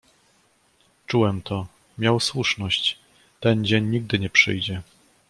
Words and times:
"Czułem 1.07 1.41
to: 1.41 1.67
miał 1.97 2.19
słuszność; 2.19 2.99
ten 3.39 3.65
dzień 3.65 3.85
nigdy 3.85 4.19
nie 4.19 4.29
przyjdzie." 4.29 4.81